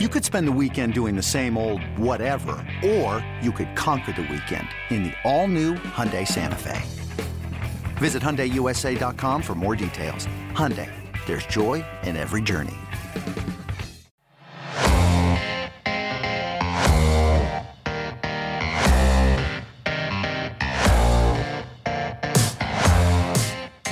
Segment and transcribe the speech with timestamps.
[0.00, 4.22] You could spend the weekend doing the same old whatever, or you could conquer the
[4.22, 6.82] weekend in the all-new Hyundai Santa Fe.
[7.98, 10.26] Visit HyundaiUSA.com for more details.
[10.50, 10.90] Hyundai,
[11.26, 12.74] there's joy in every journey.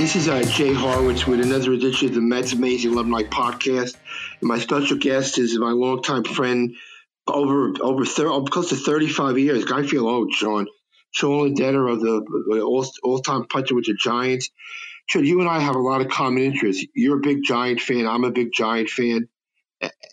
[0.02, 3.94] This is uh, Jay Horwitz with another edition of the Mets Amazing Alumni Podcast.
[4.42, 6.74] My special guest is my longtime friend,
[7.26, 9.70] over over thir- close to 35 years.
[9.70, 10.66] I feel old, Sean.
[11.10, 14.50] Sean Landeta of the all, all-time punter with the Giants.
[15.06, 16.84] Sean, you and I have a lot of common interests.
[16.94, 18.06] You're a big Giant fan.
[18.06, 19.28] I'm a big Giant fan.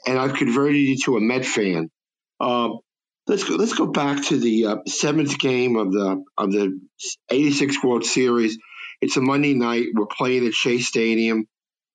[0.06, 1.90] And I've converted you to a Met fan.
[2.40, 2.70] Uh,
[3.28, 6.80] let's go, let's go back to the uh, seventh game of the of the
[7.30, 8.58] 86 World Series–
[9.02, 9.88] it's a Monday night.
[9.94, 11.48] We're playing at Shea Stadium,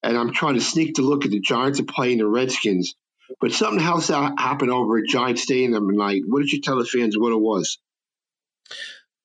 [0.05, 2.95] and I'm trying to sneak to look at the Giants are playing the Redskins.
[3.41, 6.23] But something else happened over at Giant Stadium tonight.
[6.27, 7.79] What did you tell the fans what it was?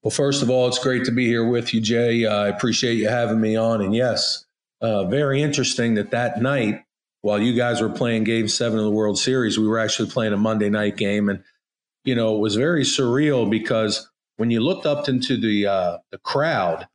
[0.02, 2.26] Well, first of all, it's great to be here with you, Jay.
[2.26, 3.82] I appreciate you having me on.
[3.82, 4.46] And yes,
[4.80, 6.86] uh, very interesting that that night,
[7.22, 10.32] while you guys were playing Game Seven of the World Series, we were actually playing
[10.32, 11.44] a Monday night game, and
[12.06, 16.18] you know it was very surreal because when you looked up into the uh, the
[16.20, 16.88] crowd,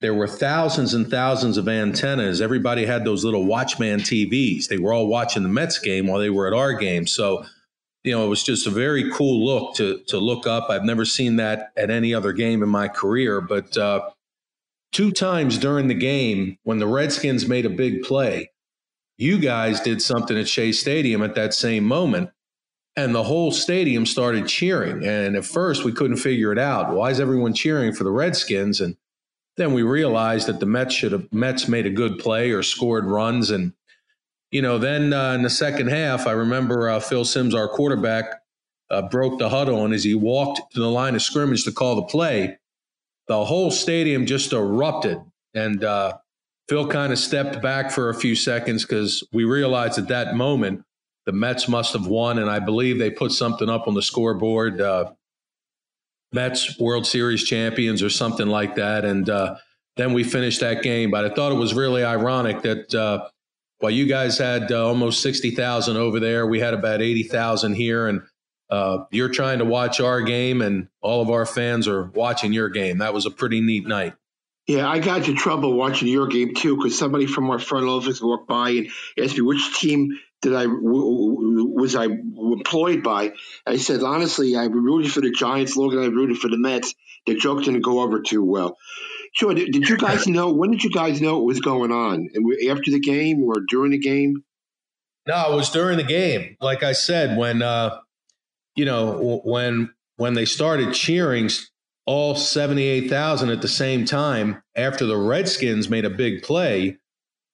[0.00, 2.40] there were thousands and thousands of antennas.
[2.40, 4.68] Everybody had those little Watchman TVs.
[4.68, 7.06] They were all watching the Mets game while they were at our game.
[7.06, 7.44] So,
[8.02, 10.70] you know, it was just a very cool look to to look up.
[10.70, 14.08] I've never seen that at any other game in my career, but uh,
[14.92, 18.50] two times during the game when the Redskins made a big play,
[19.18, 22.30] you guys did something at Shea Stadium at that same moment.
[22.96, 25.04] And the whole stadium started cheering.
[25.06, 26.92] And at first, we couldn't figure it out.
[26.92, 28.80] Why is everyone cheering for the Redskins?
[28.80, 28.96] And
[29.60, 33.04] then we realized that the Mets should have Mets made a good play or scored
[33.04, 33.74] runs, and
[34.50, 38.40] you know, then uh, in the second half, I remember uh, Phil Simms, our quarterback,
[38.90, 41.96] uh, broke the huddle, and as he walked to the line of scrimmage to call
[41.96, 42.58] the play,
[43.28, 45.18] the whole stadium just erupted,
[45.52, 46.16] and uh,
[46.70, 50.84] Phil kind of stepped back for a few seconds because we realized at that moment
[51.26, 54.80] the Mets must have won, and I believe they put something up on the scoreboard.
[54.80, 55.12] Uh,
[56.32, 59.04] Mets World Series champions or something like that.
[59.04, 59.56] And uh,
[59.96, 61.10] then we finished that game.
[61.10, 63.26] But I thought it was really ironic that uh,
[63.78, 68.06] while you guys had uh, almost 60,000 over there, we had about 80,000 here.
[68.06, 68.22] And
[68.70, 72.68] uh, you're trying to watch our game, and all of our fans are watching your
[72.68, 72.98] game.
[72.98, 74.14] That was a pretty neat night.
[74.68, 78.22] Yeah, I got into trouble watching your game too because somebody from our front office
[78.22, 78.88] walked by and
[79.18, 83.32] asked me which team that I was I employed by.
[83.66, 86.94] I said honestly, I rooted for the Giants longer than I rooted for the Mets.
[87.26, 88.78] The joke didn't go over too well.
[89.32, 89.54] Sure.
[89.54, 90.52] Did, did you guys know?
[90.52, 92.28] When did you guys know what was going on?
[92.68, 94.42] After the game or during the game?
[95.26, 96.56] No, it was during the game.
[96.60, 97.98] Like I said, when uh,
[98.74, 101.50] you know when when they started cheering
[102.06, 106.96] all seventy eight thousand at the same time after the Redskins made a big play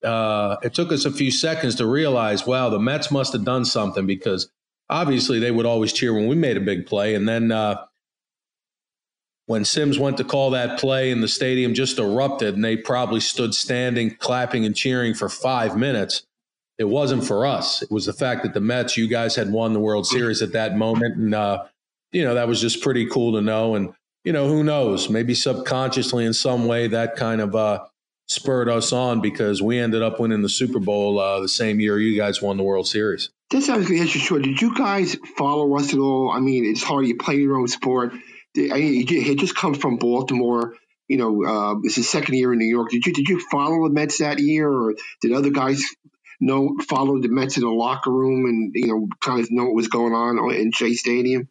[0.04, 3.64] uh, it took us a few seconds to realize, wow, the Mets must have done
[3.64, 4.50] something because
[4.88, 7.14] obviously they would always cheer when we made a big play.
[7.14, 7.84] And then uh,
[9.46, 13.20] when Simms went to call that play and the stadium just erupted and they probably
[13.20, 16.24] stood standing, clapping and cheering for five minutes,
[16.78, 17.82] it wasn't for us.
[17.82, 20.52] It was the fact that the Mets, you guys had won the World Series at
[20.52, 21.16] that moment.
[21.16, 21.64] And, uh,
[22.12, 23.74] you know, that was just pretty cool to know.
[23.74, 25.08] And, you know, who knows?
[25.08, 27.84] Maybe subconsciously in some way that kind of, uh,
[28.26, 31.98] spurred us on because we ended up winning the Super Bowl uh, the same year
[31.98, 33.30] you guys won the World Series.
[33.50, 34.08] This sounds good.
[34.08, 34.40] Sure.
[34.40, 36.30] Did you guys follow us at all?
[36.30, 37.06] I mean, it's hard.
[37.06, 38.12] You play your own sport.
[38.56, 40.74] I mean, you just comes from Baltimore.
[41.08, 42.90] You know, uh, it's his second year in New York.
[42.90, 45.80] Did you did you follow the Mets that year, or did other guys
[46.40, 49.74] know follow the Mets in the locker room and you know kind of know what
[49.74, 51.48] was going on in Shea Stadium?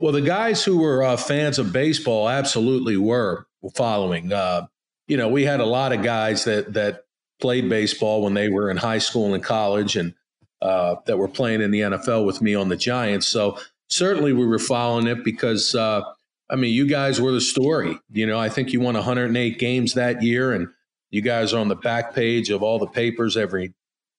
[0.00, 3.46] Well, the guys who were uh, fans of baseball absolutely were
[3.76, 4.32] following.
[4.32, 4.66] Uh,
[5.08, 7.04] you know, we had a lot of guys that that
[7.40, 10.14] played baseball when they were in high school and college, and
[10.62, 13.26] uh, that were playing in the NFL with me on the Giants.
[13.26, 16.02] So certainly we were following it because uh,
[16.50, 17.98] I mean, you guys were the story.
[18.10, 20.68] You know, I think you won 108 games that year, and
[21.10, 23.74] you guys are on the back page of all the papers every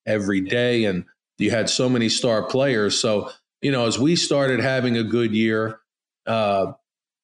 [0.06, 1.06] every day, and
[1.38, 2.98] you had so many star players.
[3.00, 3.32] So
[3.62, 5.80] you know, as we started having a good year,
[6.26, 6.74] uh,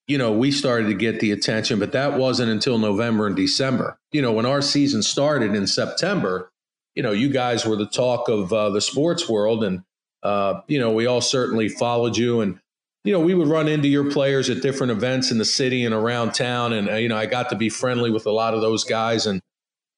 [0.07, 3.97] you know, we started to get the attention, but that wasn't until November and December.
[4.11, 6.51] You know, when our season started in September,
[6.93, 9.83] you know, you guys were the talk of uh, the sports world, and
[10.23, 12.59] uh, you know, we all certainly followed you, and
[13.03, 15.93] you know, we would run into your players at different events in the city and
[15.93, 18.61] around town, and uh, you know, I got to be friendly with a lot of
[18.61, 19.41] those guys, and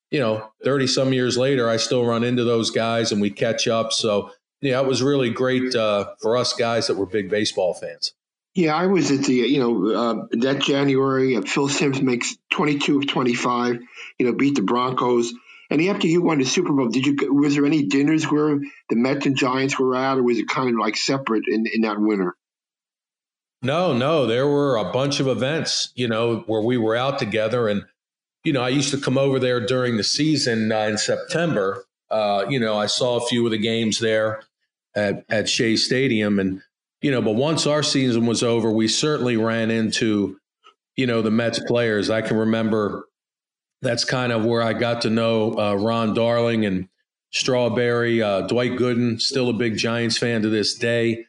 [0.09, 3.68] you know, thirty some years later, I still run into those guys, and we catch
[3.68, 3.92] up.
[3.92, 4.31] So
[4.62, 8.13] yeah, it was really great uh, for us guys that were big baseball fans.
[8.57, 11.38] Yeah, I was at the you know uh, that January.
[11.38, 13.81] Uh, Phil Simms makes 22 of 25.
[14.18, 15.31] You know, beat the Broncos.
[15.69, 18.59] And after you won the Super Bowl, did you was there any dinners where
[18.89, 21.81] the Mets and Giants were at, or was it kind of like separate in, in
[21.81, 22.36] that winter?
[23.62, 27.68] No, no, there were a bunch of events, you know, where we were out together,
[27.68, 27.86] and
[28.44, 31.86] you know, I used to come over there during the season uh, in September.
[32.09, 34.42] Uh, you know, I saw a few of the games there
[34.95, 36.63] at at Shea Stadium, and
[37.01, 40.38] you know, but once our season was over, we certainly ran into,
[40.95, 42.09] you know, the Mets players.
[42.09, 43.07] I can remember
[43.81, 46.89] that's kind of where I got to know uh, Ron Darling and
[47.31, 51.25] Strawberry, uh, Dwight Gooden, still a big Giants fan to this day.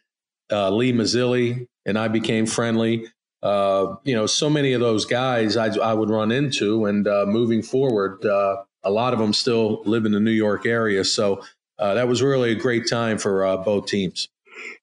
[0.51, 3.07] Uh, Lee Mazzilli and I became friendly.
[3.43, 7.27] Uh, you know, so many of those guys I, I would run into, and uh,
[7.27, 11.05] moving forward, uh, a lot of them still live in the New York area.
[11.05, 11.45] So
[11.79, 14.29] that was really a great time for both teams.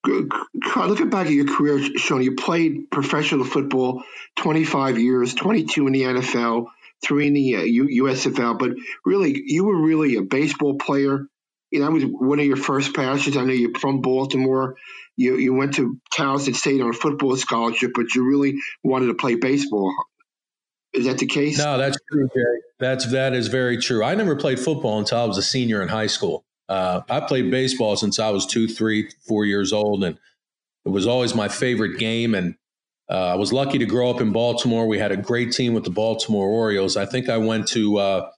[0.05, 4.03] Looking back at your career, Sean, you played professional football
[4.37, 6.67] 25 years, 22 in the NFL
[7.03, 8.71] three in the uh, USFL, but
[9.05, 11.27] really, you were really a baseball player.
[11.71, 13.37] You know, that was one of your first passions.
[13.37, 14.75] I know you're from Baltimore.
[15.17, 19.13] You you went to Towson State on a football scholarship, but you really wanted to
[19.15, 19.93] play baseball.
[20.93, 21.57] Is that the case?
[21.57, 22.61] No, that's true, Jay.
[22.79, 24.03] That's that is very true.
[24.03, 26.45] I never played football until I was a senior in high school.
[26.67, 30.17] Uh, I played baseball since I was two, three, four years old, and
[30.85, 32.33] it was always my favorite game.
[32.33, 32.55] And
[33.09, 34.87] uh, I was lucky to grow up in Baltimore.
[34.87, 36.97] We had a great team with the Baltimore Orioles.
[36.97, 38.29] I think I went to, uh,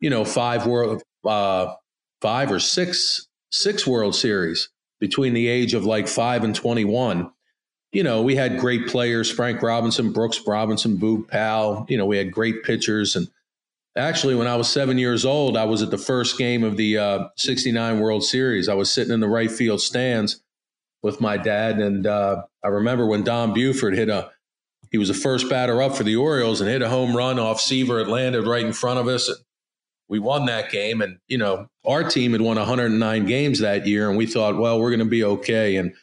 [0.00, 1.74] you know, five world, uh,
[2.20, 4.68] five or six, six World Series
[4.98, 7.30] between the age of like five and twenty-one.
[7.92, 11.86] You know, we had great players: Frank Robinson, Brooks Robinson, Boog Powell.
[11.88, 13.14] You know, we had great pitchers.
[13.14, 13.28] And
[13.96, 17.30] actually, when I was seven years old, I was at the first game of the
[17.36, 18.68] '69 uh, World Series.
[18.68, 20.42] I was sitting in the right field stands
[21.02, 21.78] with my dad.
[21.78, 24.30] And uh, I remember when Don Buford hit a,
[24.90, 27.60] he was the first batter up for the Orioles and hit a home run off
[27.60, 28.00] Seaver.
[28.00, 29.30] It landed right in front of us.
[30.08, 31.00] We won that game.
[31.00, 34.08] And, you know, our team had won 109 games that year.
[34.08, 35.76] And we thought, well, we're going to be okay.
[35.76, 35.94] And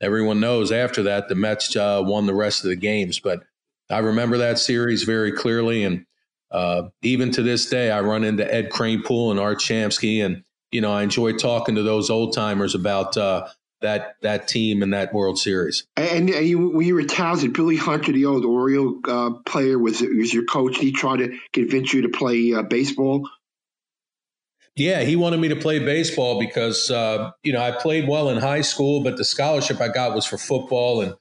[0.00, 3.18] everyone knows after that, the Mets uh, won the rest of the games.
[3.18, 3.40] But
[3.88, 5.84] I remember that series very clearly.
[5.84, 6.04] And
[6.50, 10.24] uh, even to this day, I run into Ed Kranepool and Art Shamsky.
[10.24, 13.48] And, you know, I enjoy talking to those old timers about, uh,
[13.82, 15.86] that that team and that World Series.
[15.96, 20.00] And, and you, when you were talented, Billy Hunter, the old Oriole uh, player, was
[20.00, 20.78] was your coach.
[20.78, 23.28] He tried to convince you to play uh, baseball.
[24.76, 28.38] Yeah, he wanted me to play baseball because uh, you know I played well in
[28.38, 31.14] high school, but the scholarship I got was for football, and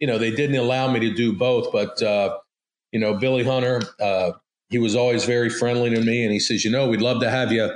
[0.00, 1.72] you know they didn't allow me to do both.
[1.72, 2.38] But uh,
[2.92, 4.32] you know Billy Hunter, uh,
[4.68, 7.30] he was always very friendly to me, and he says, you know, we'd love to
[7.30, 7.70] have you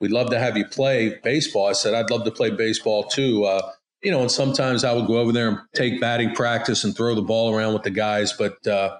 [0.00, 1.66] we'd love to have you play baseball.
[1.66, 3.44] I said, I'd love to play baseball too.
[3.44, 3.72] Uh,
[4.02, 7.14] you know, and sometimes I would go over there and take batting practice and throw
[7.14, 8.32] the ball around with the guys.
[8.32, 8.98] But, uh,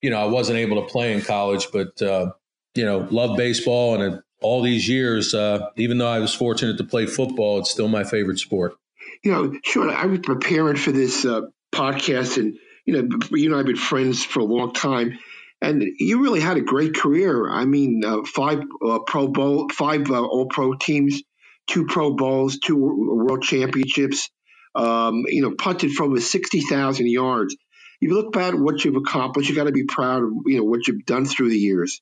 [0.00, 2.32] you know, I wasn't able to play in college, but, uh,
[2.74, 4.00] you know, love baseball.
[4.00, 7.88] And all these years, uh, even though I was fortunate to play football, it's still
[7.88, 8.76] my favorite sport.
[9.22, 11.42] You know, Sean, I was preparing for this uh,
[11.74, 15.18] podcast and, you know, you and I have been friends for a long time
[15.62, 17.50] and you really had a great career.
[17.50, 21.22] I mean, uh, five uh, Pro Bowl, five uh, All Pro teams,
[21.66, 24.30] two Pro Bowls, two World Championships.
[24.74, 27.56] Um, you know, punted for over sixty thousand yards.
[28.00, 29.50] You look back at what you've accomplished.
[29.50, 32.00] You got to be proud of you know what you've done through the years.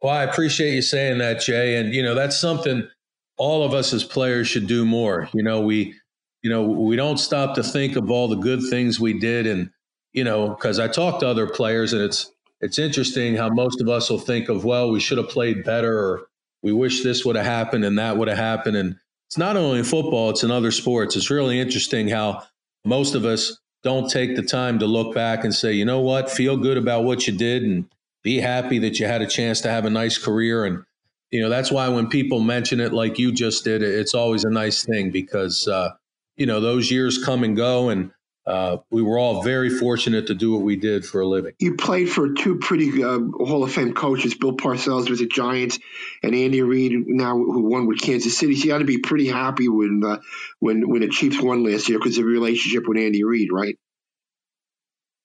[0.00, 1.76] Well, I appreciate you saying that, Jay.
[1.76, 2.88] And you know, that's something
[3.36, 5.28] all of us as players should do more.
[5.34, 5.94] You know, we,
[6.42, 9.70] you know, we don't stop to think of all the good things we did and
[10.18, 13.88] you know, because I talk to other players and it's it's interesting how most of
[13.88, 16.26] us will think of, well, we should have played better or
[16.60, 18.76] we wish this would have happened and that would have happened.
[18.76, 18.96] And
[19.28, 21.14] it's not only in football, it's in other sports.
[21.14, 22.42] It's really interesting how
[22.84, 26.28] most of us don't take the time to look back and say, you know what,
[26.28, 27.88] feel good about what you did and
[28.24, 30.64] be happy that you had a chance to have a nice career.
[30.64, 30.82] And,
[31.30, 34.50] you know, that's why when people mention it like you just did, it's always a
[34.50, 35.90] nice thing because, uh,
[36.36, 37.88] you know, those years come and go.
[37.88, 38.10] And,
[38.48, 41.52] uh, we were all very fortunate to do what we did for a living.
[41.58, 45.78] You played for two pretty uh, Hall of Fame coaches, Bill Parcells with the Giants,
[46.22, 48.56] and Andy Reid, now who won with Kansas City.
[48.56, 50.18] So you had to be pretty happy when uh,
[50.60, 53.78] when when the Chiefs won last year because of the relationship with Andy Reid, right?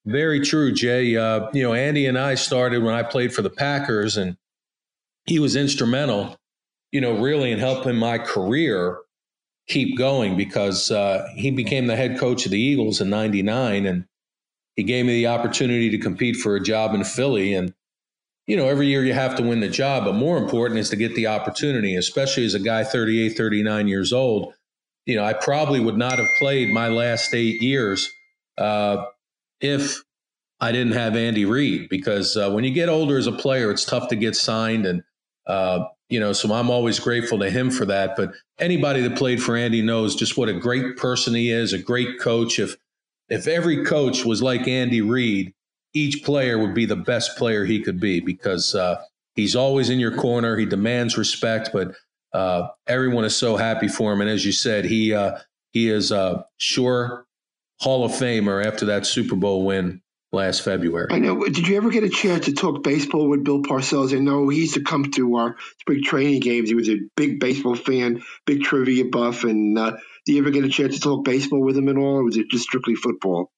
[0.06, 1.16] Very true, Jay.
[1.16, 4.36] Uh, you know, Andy and I started when I played for the Packers, and
[5.26, 6.36] he was instrumental,
[6.92, 8.98] you know, really in helping my career
[9.68, 14.06] keep going because uh, he became the head coach of the Eagles in 99 and
[14.76, 17.54] he gave me the opportunity to compete for a job in Philly.
[17.54, 17.74] And,
[18.48, 20.96] you know, every year you have to win the job, but more important is to
[20.96, 24.54] get the opportunity, especially as a guy 38, 39 years old.
[25.06, 28.10] You know, I probably would not have played my last eight years
[28.58, 29.06] uh,
[29.62, 30.02] if
[30.60, 33.86] I didn't have Andy Reid, because uh, when you get older as a player, it's
[33.86, 34.86] tough to get signed.
[34.86, 35.04] And,
[35.48, 38.16] uh, you know, so I'm always grateful to him for that.
[38.16, 41.80] But anybody that played for Andy knows just what a great person he is, a
[41.80, 42.60] great coach.
[42.60, 42.76] If,
[43.30, 45.54] if every coach was like Andy Reid,
[45.94, 49.02] each player would be the best player he could be because uh,
[49.36, 50.56] he's always in your corner.
[50.56, 51.96] He demands respect, but
[52.34, 54.22] uh, everyone is so happy for him.
[54.22, 55.38] And as you said, he uh,
[55.72, 57.26] he is a sure
[57.80, 60.03] Hall of Famer after that Super Bowl win
[60.34, 61.08] last February.
[61.12, 61.44] I know.
[61.44, 64.16] Did you ever get a chance to talk baseball with Bill Parcells?
[64.16, 66.70] I know he used to come to our spring training games.
[66.70, 69.44] He was a big baseball fan, big trivia buff.
[69.44, 69.92] And uh,
[70.26, 72.36] did you ever get a chance to talk baseball with him at all, or was
[72.36, 73.52] it just strictly football?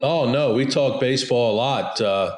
[0.00, 2.00] Oh no, we talk baseball a lot.
[2.00, 2.36] Uh,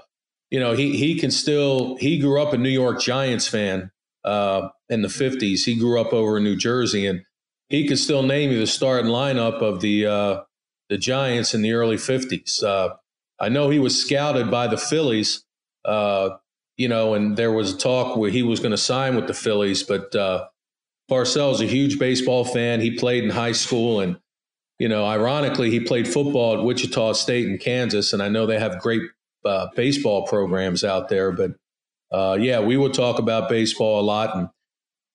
[0.51, 1.97] you know, he he can still.
[1.97, 3.91] He grew up a New York Giants fan
[4.25, 5.65] uh, in the '50s.
[5.65, 7.23] He grew up over in New Jersey, and
[7.69, 10.41] he could still name you the starting lineup of the uh,
[10.91, 12.63] the Giants in the early '50s.
[12.63, 12.97] Uh,
[13.41, 15.45] I know he was scouted by the Phillies.
[15.87, 16.37] Uh,
[16.77, 19.35] you know, and there was a talk where he was going to sign with the
[19.35, 20.47] Phillies, but uh,
[21.11, 22.81] Parcells a huge baseball fan.
[22.81, 24.19] He played in high school and
[24.81, 28.59] you know, ironically, he played football at Wichita State in Kansas, and I know they
[28.59, 29.03] have great
[29.45, 31.33] uh, baseball programs out there.
[31.33, 31.53] But
[32.11, 34.35] uh, yeah, we would talk about baseball a lot.
[34.35, 34.49] And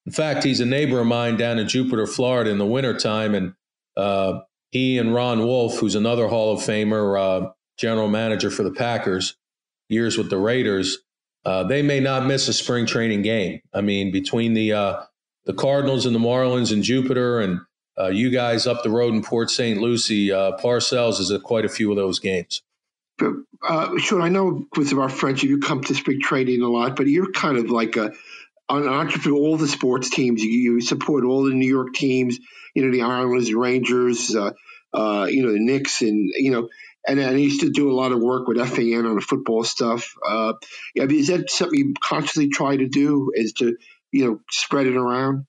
[0.06, 3.34] in fact, he's a neighbor of mine down in Jupiter, Florida, in the wintertime.
[3.34, 3.54] And
[3.96, 4.42] uh,
[4.76, 9.36] he and Ron Wolf, who's another Hall of Famer, uh, general manager for the Packers,
[9.88, 10.98] years with the Raiders,
[11.46, 13.60] uh, they may not miss a spring training game.
[13.72, 15.02] I mean, between the uh,
[15.46, 17.60] the Cardinals and the Marlins and Jupiter and
[17.98, 19.80] uh, you guys up the road in Port St.
[19.80, 22.62] Lucie, uh, Parcells is at quite a few of those games.
[23.16, 23.32] But,
[23.66, 27.06] uh, sure, I know with our friendship, you come to spring training a lot, but
[27.06, 28.12] you're kind of like a
[28.68, 29.38] an entrepreneur.
[29.38, 32.38] All the sports teams, you, you, support all the New York teams.
[32.74, 34.52] You know, the Islanders, Rangers, uh,
[34.92, 36.68] uh, you know, the Knicks, and you know,
[37.06, 39.64] and, and I used to do a lot of work with FAN on the football
[39.64, 40.12] stuff.
[40.26, 40.54] Uh,
[41.00, 43.32] I mean, is that something you constantly try to do?
[43.34, 43.76] Is to
[44.12, 45.46] you know spread it around?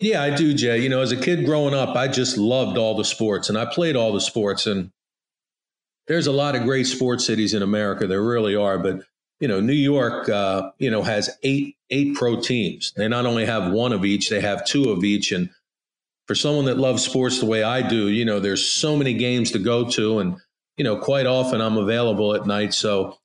[0.00, 0.78] Yeah, I do, Jay.
[0.78, 3.64] You know, as a kid growing up, I just loved all the sports and I
[3.64, 4.66] played all the sports.
[4.66, 4.90] And
[6.06, 8.06] there's a lot of great sports cities in America.
[8.06, 8.78] There really are.
[8.78, 9.02] But,
[9.40, 12.92] you know, New York, uh, you know, has eight, eight pro teams.
[12.96, 15.32] They not only have one of each, they have two of each.
[15.32, 15.50] And
[16.26, 19.52] for someone that loves sports the way I do, you know, there's so many games
[19.52, 20.18] to go to.
[20.18, 20.36] And,
[20.76, 22.74] you know, quite often I'm available at night.
[22.74, 23.16] So,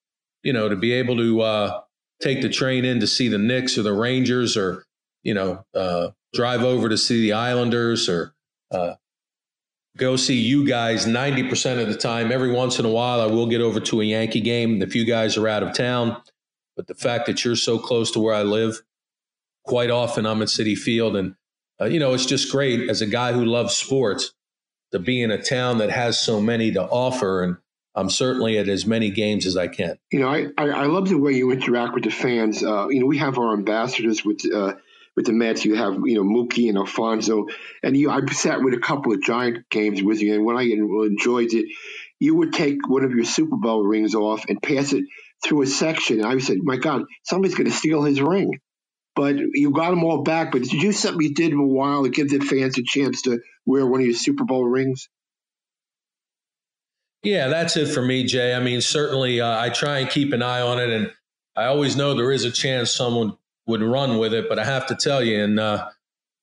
[0.44, 1.82] you know, to be able to uh,
[2.22, 4.86] take the train in to see the Knicks or the Rangers or,
[5.24, 8.34] you know, uh, drive over to see the Islanders or
[8.72, 8.96] uh,
[9.98, 12.32] go see you guys 90% of the time.
[12.32, 15.06] Every once in a while, I will get over to a Yankee game if you
[15.06, 16.22] guys are out of town.
[16.76, 18.82] But the fact that you're so close to where I live,
[19.64, 21.16] quite often I'm at Citi Field.
[21.16, 21.36] And,
[21.80, 24.34] uh, you know, it's just great as a guy who loves sports
[24.92, 27.44] to be in a town that has so many to offer.
[27.44, 27.58] And
[27.96, 30.00] I'm certainly at as many games as I can.
[30.12, 32.64] You know, I, I, I love the way you interact with the fans.
[32.64, 34.74] Uh, you know, we have our ambassadors with uh,
[35.16, 35.66] with the Mets.
[35.66, 37.48] You have you know Mookie and Alfonzo,
[37.82, 38.10] and you.
[38.10, 41.66] I sat with a couple of Giant games with you, and when I enjoyed it,
[42.20, 45.06] you would take one of your Super Bowl rings off and pass it
[45.44, 46.20] through a section.
[46.20, 48.60] And I said, "My God, somebody's going to steal his ring."
[49.16, 50.52] But you got them all back.
[50.52, 52.84] But did you do something you did in a while to give the fans a
[52.84, 55.08] chance to wear one of your Super Bowl rings?
[57.22, 58.54] Yeah, that's it for me, Jay.
[58.54, 61.12] I mean, certainly uh, I try and keep an eye on it, and
[61.56, 64.50] I always know there is a chance someone would run with it.
[64.50, 65.90] But I have to tell you, in uh,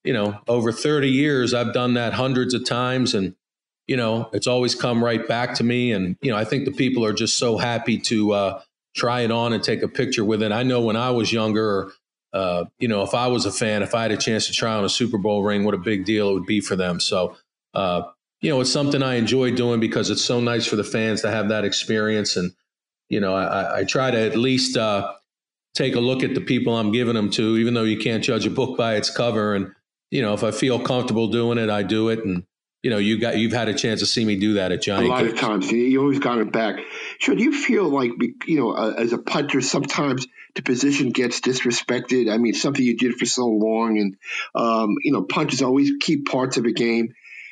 [0.05, 3.35] you know, over 30 years, I've done that hundreds of times, and
[3.87, 5.93] you know, it's always come right back to me.
[5.93, 8.63] And you know, I think the people are just so happy to uh,
[8.95, 10.53] try it on and take a picture with it.
[10.53, 11.93] I know when I was younger,
[12.33, 14.75] uh, you know, if I was a fan, if I had a chance to try
[14.75, 17.01] on a Super Bowl ring, what a big deal it would be for them.
[17.01, 17.37] So.
[17.73, 18.03] Uh,
[18.41, 21.31] you know, it's something I enjoy doing because it's so nice for the fans to
[21.31, 22.37] have that experience.
[22.37, 22.53] And,
[23.09, 25.13] you know, I, I try to at least, uh,
[25.75, 28.47] take a look at the people I'm giving them to, even though you can't judge
[28.47, 29.55] a book by its cover.
[29.55, 29.73] And,
[30.11, 32.25] you know, if I feel comfortable doing it, I do it.
[32.25, 32.45] And,
[32.83, 35.07] you know, you got you've had a chance to see me do that at Johnny.
[35.07, 36.81] A lot of times, you always got it back.
[37.19, 38.13] Sure, do you feel like
[38.47, 42.33] you know, uh, as a punter, sometimes the position gets disrespected?
[42.33, 44.17] I mean, something you did for so long, and
[44.55, 47.09] um, you know, punters always keep parts of a game.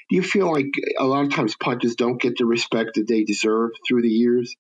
[0.09, 3.25] Do you feel like a lot of times punters don't get the respect that they
[3.25, 4.57] deserve through the years?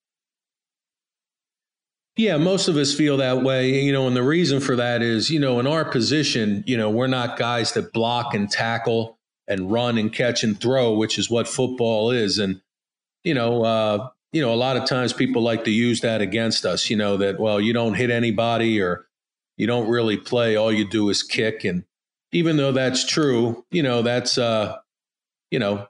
[2.19, 5.31] Yeah, most of us feel that way, you know, and the reason for that is,
[5.31, 9.71] you know, in our position, you know, we're not guys that block and tackle and
[9.71, 12.39] run and catch and throw, which is what football is.
[12.39, 12.61] And,
[13.23, 16.67] you know, uh, you know, a lot of times people like to use that against
[16.67, 19.07] us, you know, that, well, you don't hit anybody or
[19.57, 20.57] you don't really play.
[20.57, 21.63] All you do is kick.
[21.63, 21.85] And
[22.33, 24.77] even though that's true, you know, that's, uh,
[25.53, 25.87] you know,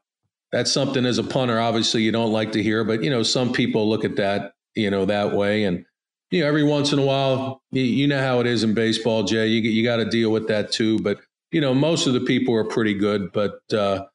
[0.53, 3.51] that's something as a punter, obviously you don't like to hear, but, you know, some
[3.51, 5.65] people look at that, you know, that way.
[5.65, 5.87] And,
[6.31, 9.23] you know, every once in a while, you, you know how it is in baseball,
[9.23, 10.99] Jay, you, you got to deal with that too.
[10.99, 11.21] But,
[11.51, 14.07] you know, most of the people are pretty good, but, uh,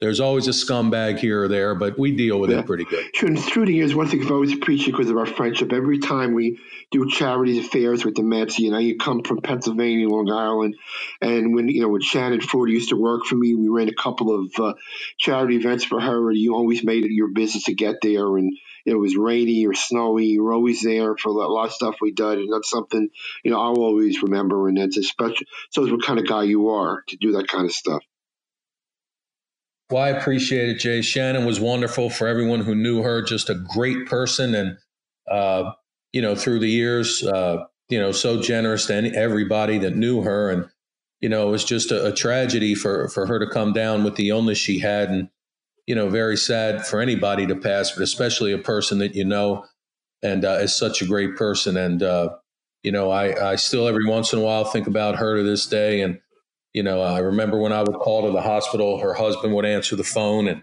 [0.00, 2.58] there's always a scumbag here or there, but we deal with yeah.
[2.58, 3.06] it pretty good.
[3.14, 3.28] Sure.
[3.28, 6.58] And the years, one thing I've always appreciated because of our friendship, every time we
[6.90, 10.74] do charity affairs with the Mets, you know, you come from Pennsylvania, Long Island,
[11.20, 13.94] and when, you know, when Shannon Forde used to work for me, we ran a
[13.94, 14.74] couple of uh,
[15.18, 18.36] charity events for her, and you always made it your business to get there.
[18.36, 18.52] And
[18.84, 22.12] it was rainy or snowy, you were always there for a lot of stuff we
[22.12, 22.38] did.
[22.38, 23.08] And that's something,
[23.44, 24.68] you know, I'll always remember.
[24.68, 27.64] And that's a special, it's what kind of guy you are to do that kind
[27.64, 28.02] of stuff.
[29.90, 31.02] Well, I appreciate it, Jay.
[31.02, 34.54] Shannon was wonderful for everyone who knew her, just a great person.
[34.54, 34.78] And,
[35.30, 35.72] uh,
[36.12, 40.22] you know, through the years, uh, you know, so generous to any, everybody that knew
[40.22, 40.50] her.
[40.50, 40.68] And,
[41.20, 44.16] you know, it was just a, a, tragedy for, for her to come down with
[44.16, 45.10] the illness she had.
[45.10, 45.28] And,
[45.86, 49.64] you know, very sad for anybody to pass, but especially a person that you know
[50.22, 51.76] and uh, is such a great person.
[51.76, 52.30] And, uh,
[52.82, 55.66] you know, I, I still every once in a while think about her to this
[55.66, 56.00] day.
[56.00, 56.20] And,
[56.72, 59.96] you know, I remember when I would call to the hospital, her husband would answer
[59.96, 60.62] the phone and,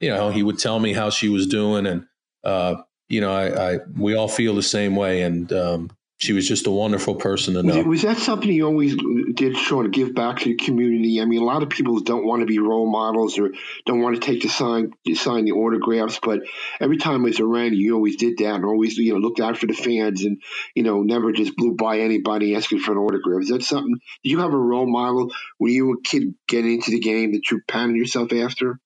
[0.00, 1.86] you know, he would tell me how she was doing.
[1.86, 2.06] And,
[2.44, 2.76] uh,
[3.08, 5.22] you know, I, I, we all feel the same way.
[5.22, 7.82] And, um, she was just a wonderful person to know.
[7.82, 8.94] Was, that something you always
[9.32, 11.18] did, Sean, to give back to the community?
[11.18, 13.52] I mean, a lot of people don't want to be role models or
[13.86, 16.40] don't want to take the sign, sign the autographs, but
[16.78, 19.56] every time it was around, you always did that and always, you know, looked out
[19.56, 20.42] for the fans and,
[20.74, 23.40] you know, never just blew by anybody asking for an autograph.
[23.40, 23.98] Is that something?
[24.22, 27.32] Did you have a role model when you were a kid getting into the game
[27.32, 28.78] that you patterned yourself after?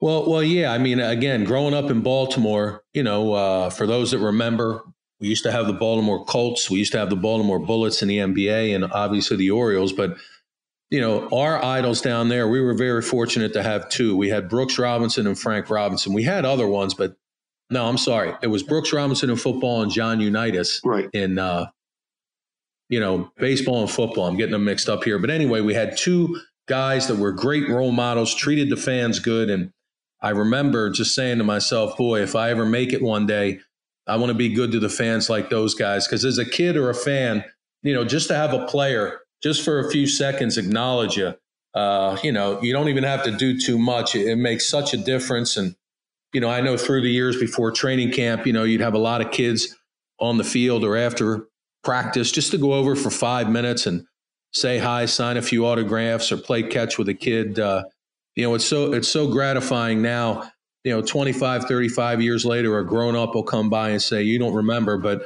[0.00, 0.70] Well, well, yeah.
[0.70, 4.84] I mean, again, growing up in Baltimore, you know, uh, for those that remember,
[5.20, 6.70] we used to have the Baltimore Colts.
[6.70, 9.92] We used to have the Baltimore Bullets in the NBA and obviously the Orioles.
[9.92, 10.16] But,
[10.90, 14.16] you know, our idols down there, we were very fortunate to have two.
[14.16, 16.12] We had Brooks Robinson and Frank Robinson.
[16.12, 17.16] We had other ones, but
[17.70, 18.34] no, I'm sorry.
[18.42, 21.10] It was Brooks Robinson in football and John Unitas right.
[21.12, 21.66] in, uh,
[22.88, 24.26] you know, baseball and football.
[24.26, 25.18] I'm getting them mixed up here.
[25.18, 29.50] But anyway, we had two guys that were great role models, treated the fans good.
[29.50, 29.72] And
[30.22, 33.60] I remember just saying to myself, boy, if I ever make it one day,
[34.08, 36.06] I want to be good to the fans like those guys.
[36.06, 37.44] Because as a kid or a fan,
[37.82, 41.34] you know, just to have a player just for a few seconds acknowledge you,
[41.74, 44.16] uh, you know, you don't even have to do too much.
[44.16, 45.56] It, it makes such a difference.
[45.56, 45.76] And,
[46.32, 48.98] you know, I know through the years before training camp, you know, you'd have a
[48.98, 49.76] lot of kids
[50.18, 51.46] on the field or after
[51.84, 54.04] practice just to go over for five minutes and
[54.52, 57.58] say hi, sign a few autographs, or play catch with a kid.
[57.58, 57.84] Uh,
[58.34, 60.50] you know, it's so it's so gratifying now
[60.84, 64.38] you know 25 35 years later a grown up will come by and say you
[64.38, 65.22] don't remember but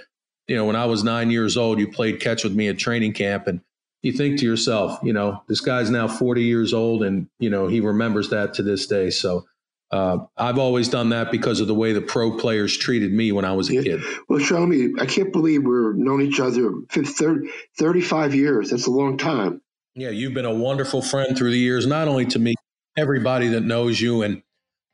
[0.49, 3.13] you know when i was nine years old you played catch with me at training
[3.13, 3.61] camp and
[4.03, 7.69] you think to yourself you know this guy's now 40 years old and you know
[7.69, 9.45] he remembers that to this day so
[9.93, 13.45] uh, I've always done that because of the way the pro players treated me when
[13.45, 13.83] I was a yeah.
[13.83, 14.01] kid.
[14.27, 14.95] Well, show me.
[14.99, 18.71] I can't believe we're known each other 30, 35 years.
[18.71, 19.61] That's a long time.
[19.95, 22.55] Yeah, you've been a wonderful friend through the years, not only to me,
[22.97, 24.23] everybody that knows you.
[24.23, 24.43] And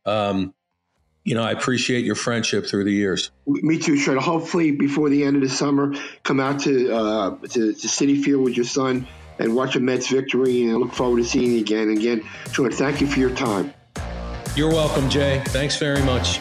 [0.09, 0.55] um,
[1.25, 3.31] you know, I appreciate your friendship through the years.
[3.47, 4.17] Me too, Sean.
[4.17, 8.45] Hopefully, before the end of the summer, come out to uh, to, to Citi Field
[8.45, 9.07] with your son
[9.39, 10.63] and watch a Mets victory.
[10.65, 11.89] And I look forward to seeing you again.
[11.89, 13.75] And again, Sean, thank you for your time.
[14.57, 15.43] You're welcome, Jay.
[15.49, 16.41] Thanks very much.